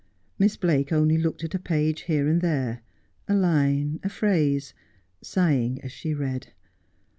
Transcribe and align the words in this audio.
Miss 0.39 0.57
Blake 0.57 0.91
only 0.91 1.15
looked 1.19 1.43
at 1.43 1.53
a 1.53 1.59
page 1.59 2.01
here 2.09 2.27
and 2.27 2.41
there, 2.41 2.81
a 3.27 3.35
line, 3.35 3.99
a 4.01 4.09
phrase, 4.09 4.73
sighing 5.21 5.79
as 5.83 5.91
she 5.91 6.11
read. 6.11 6.47